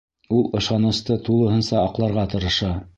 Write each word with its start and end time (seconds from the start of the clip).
Ул 0.37 0.47
ышанысты 0.61 1.19
тулыһынса 1.29 1.79
аҡларға 1.85 2.29
тырыша. 2.35 2.77